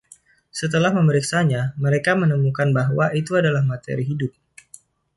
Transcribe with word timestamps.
Setelah 0.59 0.89
memeriksanya, 0.99 1.61
mereka 1.85 2.11
menemukan 2.21 2.69
bahwa 2.79 3.05
itu 3.21 3.31
adalah 3.41 3.61
materi 3.71 4.01
hidup. 4.11 4.33